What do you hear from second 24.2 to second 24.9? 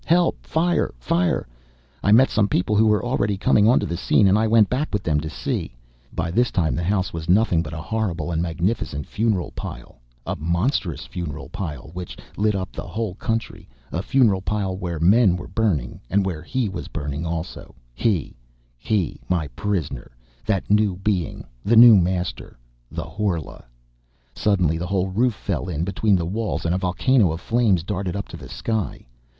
Suddenly the